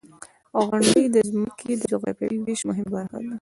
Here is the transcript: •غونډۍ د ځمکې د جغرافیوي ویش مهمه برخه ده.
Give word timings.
•غونډۍ 0.65 1.03
د 1.15 1.17
ځمکې 1.31 1.71
د 1.77 1.83
جغرافیوي 1.91 2.37
ویش 2.41 2.61
مهمه 2.69 2.91
برخه 2.95 3.17
ده. 3.21 3.29